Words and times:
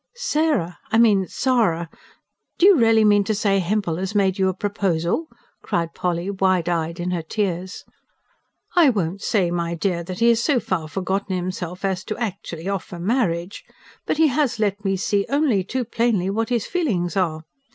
"Sarah! 0.15 0.79
I 0.91 0.97
mean 0.97 1.27
Sara 1.27 1.87
do 2.57 2.65
you 2.65 2.75
really 2.79 3.05
mean 3.05 3.23
to 3.25 3.35
say 3.35 3.59
Hempel 3.59 3.97
has 3.97 4.15
made 4.15 4.39
you 4.39 4.49
a 4.49 4.53
proposal?" 4.55 5.27
cried 5.61 5.93
Polly, 5.93 6.31
wide 6.31 6.67
eyed 6.67 6.99
in 6.99 7.11
her 7.11 7.21
tears. 7.21 7.85
"I 8.75 8.89
won't 8.89 9.21
say, 9.21 9.51
my 9.51 9.75
dear, 9.75 10.01
that 10.05 10.17
he 10.17 10.29
has 10.29 10.43
so 10.43 10.59
far 10.59 10.87
forgotten 10.87 11.35
himself 11.35 11.85
as 11.85 12.03
to 12.05 12.17
actually 12.17 12.67
offer 12.67 12.97
marriage. 12.97 13.63
But 14.07 14.17
he 14.17 14.29
has 14.29 14.57
let 14.57 14.83
me 14.83 14.97
see 14.97 15.27
only 15.29 15.63
too 15.63 15.85
plainly 15.85 16.31
what 16.31 16.49
his 16.49 16.65
feelings 16.65 17.15
are. 17.15 17.43